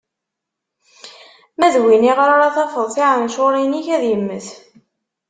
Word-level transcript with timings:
Ma 1.57 1.67
d 1.73 1.75
win 1.83 2.09
iɣer 2.11 2.29
ara 2.35 2.55
tafeḍ 2.55 2.87
tiɛencuṛin-ik, 2.95 3.87
ad 3.95 4.03
immet! 4.13 4.47